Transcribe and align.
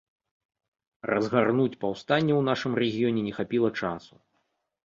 Разгарнуць 1.11 1.77
паўстанне 1.85 2.33
ў 2.37 2.41
нашым 2.49 2.71
рэгіёне 2.85 3.21
не 3.29 3.33
хапіла 3.41 3.69
часу. 3.83 4.13